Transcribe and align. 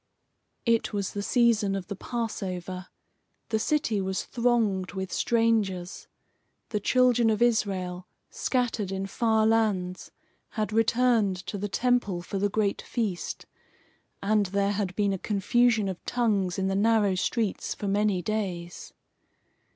It 0.65 0.93
was 0.93 1.13
the 1.13 1.21
season 1.21 1.75
of 1.75 1.85
the 1.85 1.95
Passover. 1.95 2.87
The 3.49 3.59
city 3.59 4.01
was 4.01 4.23
thronged 4.25 4.93
with 4.93 5.13
strangers. 5.13 6.07
The 6.69 6.79
children 6.79 7.29
of 7.29 7.39
Israel, 7.39 8.07
scattered 8.31 8.91
in 8.91 9.05
far 9.05 9.45
lands, 9.45 10.09
had 10.57 10.73
returned 10.73 11.35
to 11.45 11.55
the 11.59 11.69
Temple 11.69 12.23
for 12.23 12.39
the 12.39 12.49
great 12.49 12.81
feast, 12.81 13.45
and 14.23 14.47
there 14.47 14.71
had 14.71 14.95
been 14.95 15.13
a 15.13 15.19
confusion 15.19 15.87
of 15.87 16.03
tongues 16.05 16.57
in 16.57 16.65
the 16.67 16.73
narrow 16.73 17.13
streets 17.13 17.75
for 17.75 17.87
many 17.87 18.23
days. 18.23 18.93